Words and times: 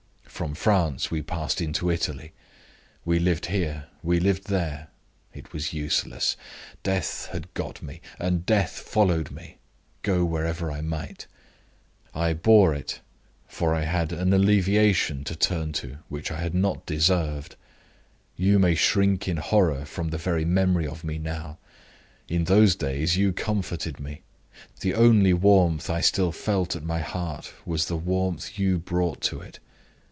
From 0.41 0.55
France 0.55 1.11
we 1.11 1.21
passed 1.21 1.61
into 1.61 1.91
Italy. 1.91 2.31
We 3.05 3.19
lived 3.19 3.45
here; 3.45 3.89
we 4.01 4.19
lived 4.19 4.45
there. 4.47 4.87
It 5.35 5.53
was 5.53 5.71
useless. 5.71 6.35
Death 6.81 7.27
had 7.31 7.53
got 7.53 7.83
met 7.83 7.99
and 8.17 8.43
Death 8.43 8.71
followed 8.79 9.29
me, 9.29 9.59
go 10.01 10.25
where 10.25 10.47
I 10.71 10.81
might. 10.81 11.27
I 12.15 12.33
bore 12.33 12.73
it, 12.73 13.01
for 13.47 13.75
I 13.75 13.81
had 13.83 14.11
an 14.11 14.33
alleviation 14.33 15.23
to 15.25 15.35
turn 15.35 15.73
to 15.73 15.99
which 16.09 16.31
I 16.31 16.41
had 16.41 16.55
not 16.55 16.87
deserved. 16.87 17.55
You 18.35 18.57
may 18.57 18.73
shrink 18.73 19.27
in 19.27 19.37
horror 19.37 19.85
from 19.85 20.07
the 20.07 20.17
very 20.17 20.43
memory 20.45 20.87
of 20.87 21.03
me 21.03 21.19
now. 21.19 21.59
In 22.27 22.45
those 22.45 22.75
days, 22.75 23.15
you 23.15 23.31
comforted 23.31 23.99
me. 23.99 24.23
The 24.79 24.95
only 24.95 25.33
warmth 25.35 25.87
I 25.87 26.01
still 26.01 26.31
felt 26.31 26.75
at 26.75 26.83
my 26.83 26.99
heart 27.01 27.53
was 27.63 27.85
the 27.85 27.95
warmth 27.97 28.57
you 28.57 28.79
brought 28.79 29.21
to 29.23 29.39
it. 29.39 29.59